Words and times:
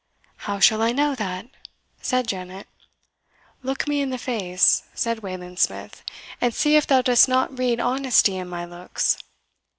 "How 0.49 0.57
shall 0.59 0.81
I 0.81 0.93
know 0.93 1.13
that?" 1.13 1.45
said 2.01 2.25
Janet. 2.25 2.65
"Look 3.61 3.87
me 3.87 4.01
in 4.01 4.09
the 4.09 4.17
face," 4.17 4.81
said 4.95 5.19
Wayland 5.19 5.59
Smith, 5.59 6.03
"and 6.41 6.55
see 6.55 6.75
if 6.75 6.87
thou 6.87 7.03
dost 7.03 7.29
not 7.29 7.55
read 7.59 7.79
honesty 7.79 8.35
in 8.37 8.49
my 8.49 8.65
looks." 8.65 9.19